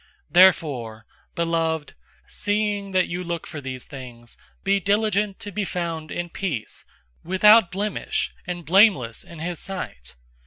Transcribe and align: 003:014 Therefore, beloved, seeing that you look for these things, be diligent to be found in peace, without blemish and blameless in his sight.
003:014 0.29 0.31
Therefore, 0.33 1.05
beloved, 1.35 1.93
seeing 2.25 2.89
that 2.89 3.07
you 3.07 3.23
look 3.23 3.45
for 3.45 3.61
these 3.61 3.85
things, 3.85 4.35
be 4.63 4.79
diligent 4.79 5.39
to 5.39 5.51
be 5.51 5.63
found 5.63 6.09
in 6.09 6.27
peace, 6.27 6.83
without 7.23 7.69
blemish 7.71 8.31
and 8.47 8.65
blameless 8.65 9.23
in 9.23 9.37
his 9.37 9.59
sight. 9.59 10.15